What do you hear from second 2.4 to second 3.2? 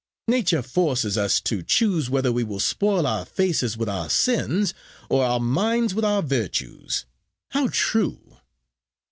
will spoil